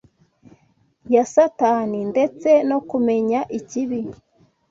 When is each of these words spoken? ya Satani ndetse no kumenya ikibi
ya 1.15 1.23
Satani 1.33 1.99
ndetse 2.11 2.49
no 2.69 2.79
kumenya 2.89 3.39
ikibi 3.57 4.01